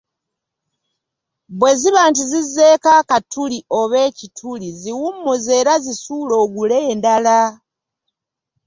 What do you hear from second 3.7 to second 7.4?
oba ekituli ziwummuze era zisuule ogule endala.